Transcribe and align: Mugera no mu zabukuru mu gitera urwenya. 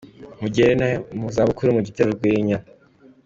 Mugera 0.41 0.73
no 0.79 0.89
mu 1.19 1.27
zabukuru 1.35 1.75
mu 1.75 1.81
gitera 1.87 2.09
urwenya. 2.11 2.57